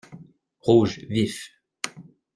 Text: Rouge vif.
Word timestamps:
Rouge 0.65 1.05
vif. 1.11 1.39